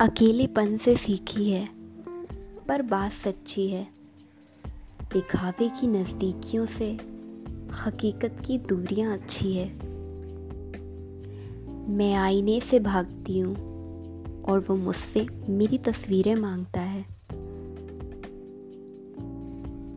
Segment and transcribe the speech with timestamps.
[0.00, 1.68] अकेलेपन से सीखी है,
[2.68, 3.88] पर बात सच्ची है।
[5.12, 6.90] दिखावे की नज़दीकियों से
[7.86, 9.68] हकीकत की दूरियाँ अच्छी है।
[11.88, 13.56] मैं आईने से भागती हूँ
[14.42, 17.02] और वो मुझसे मेरी तस्वीरें माँगता है।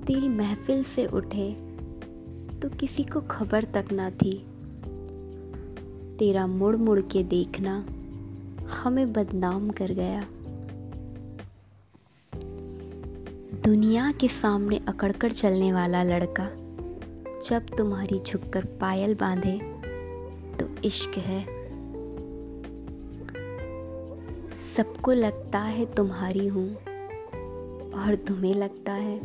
[0.05, 1.51] तेरी महफिल से उठे
[2.59, 4.45] तो किसी को खबर तक ना थी।
[6.17, 7.85] तेरा मुड़ मुड़ के देखना
[8.69, 10.25] हमें बदनाम कर गया।
[13.63, 16.49] दुनिया के सामने अकड़कर चलने वाला लड़का
[17.49, 19.57] जब तुम्हारी झुककर पायल बांधे
[20.57, 21.41] तो इश्क है।
[24.77, 26.75] सबको लगता है तुम्हारी हूँ
[27.93, 29.19] और तुम्हें लगता है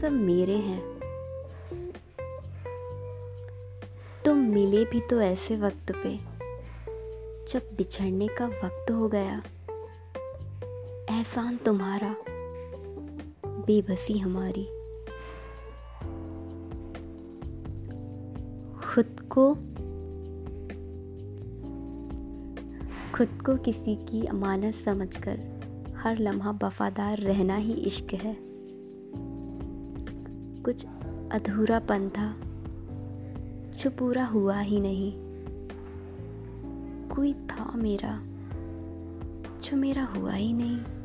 [0.00, 0.80] सब मेरे हैं।
[4.24, 6.31] तुम मिले भी तो ऐसे वक्त पे।
[7.52, 9.42] जब बिछड़ने का वक्त हो गया।
[11.10, 12.16] एहसान तुम्हारा,
[13.46, 14.64] बेबसी हमारी।
[18.76, 19.54] खुद को
[23.14, 25.40] खुद को किसी की अमानत समझकर
[25.96, 28.36] हर लम्हा वफादार रहना ही इश्क है।
[30.62, 30.86] कुछ
[31.32, 32.34] अधूरापन था,
[33.76, 35.31] जो पूरा हुआ ही नहीं।
[37.12, 38.20] कोई था मेरा
[39.60, 41.01] जो मेरा हुआ ही नहीं।